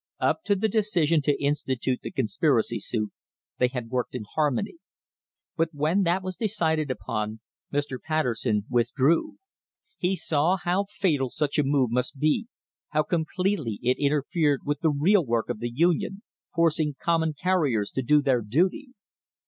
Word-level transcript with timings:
Up 0.19 0.41
to 0.45 0.55
the 0.55 0.67
decision 0.67 1.21
to 1.21 1.39
institute 1.39 1.99
the 2.01 2.09
conspiracy 2.09 2.79
suit 2.79 3.11
they 3.59 3.67
had 3.67 3.89
worked 3.91 4.15
in 4.15 4.23
harmony. 4.33 4.77
But 5.55 5.75
when 5.75 6.01
that 6.05 6.23
was 6.23 6.35
decided 6.35 6.89
upon 6.89 7.39
Mr. 7.71 8.01
Patterson 8.01 8.65
withdrew. 8.67 9.37
He 9.99 10.15
saw 10.15 10.57
how 10.57 10.87
fatal 10.89 11.29
such 11.29 11.59
a 11.59 11.63
move 11.63 11.91
must 11.91 12.17
be, 12.17 12.47
how 12.89 13.03
completely 13.03 13.77
it 13.83 13.99
interfered 13.99 14.61
with 14.65 14.79
the 14.79 14.89
real 14.89 15.23
work 15.23 15.49
of 15.49 15.59
the 15.59 15.69
Union, 15.71 16.23
forcing 16.55 16.95
common 16.99 17.35
carriers 17.39 17.91
to 17.91 18.01
do 18.01 18.23
their 18.23 18.41
duty. 18.41 18.93